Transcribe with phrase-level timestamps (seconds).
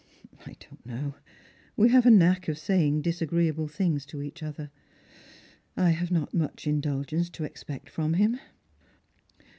[0.47, 1.13] "I don't know.
[1.77, 4.71] We have a knack of saying disagreeable things to each other.
[5.77, 8.39] I have not much indulgence to expect from him.